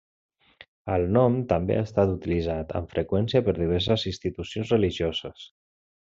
El 0.93 1.03
nom 1.17 1.35
també 1.51 1.75
ha 1.81 1.83
estat 1.89 2.13
utilitzat 2.15 2.73
amb 2.81 2.95
freqüència 2.97 3.41
per 3.49 3.55
diverses 3.59 4.07
institucions 4.13 4.73
religioses. 4.77 5.45